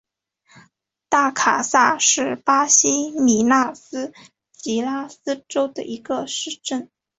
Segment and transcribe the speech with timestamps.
[1.09, 4.11] 大卡萨是巴西米纳斯
[4.51, 6.89] 吉拉斯州的一个市镇。